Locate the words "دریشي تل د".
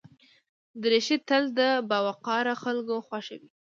0.83-1.61